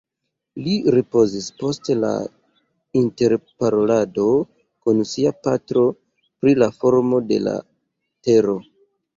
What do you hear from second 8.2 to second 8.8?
tero